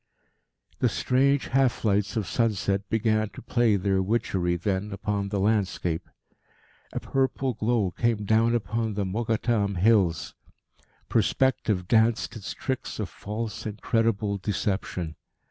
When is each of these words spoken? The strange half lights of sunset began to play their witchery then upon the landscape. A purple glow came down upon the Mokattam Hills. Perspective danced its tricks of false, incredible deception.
The 0.79 0.89
strange 0.89 1.49
half 1.49 1.85
lights 1.85 2.17
of 2.17 2.25
sunset 2.25 2.89
began 2.89 3.29
to 3.29 3.41
play 3.43 3.75
their 3.75 4.01
witchery 4.01 4.55
then 4.55 4.91
upon 4.91 5.29
the 5.29 5.39
landscape. 5.39 6.09
A 6.91 6.99
purple 6.99 7.53
glow 7.53 7.91
came 7.91 8.25
down 8.25 8.55
upon 8.55 8.95
the 8.95 9.05
Mokattam 9.05 9.75
Hills. 9.75 10.33
Perspective 11.07 11.87
danced 11.87 12.35
its 12.35 12.55
tricks 12.55 12.97
of 12.99 13.09
false, 13.09 13.67
incredible 13.67 14.39
deception. 14.39 15.17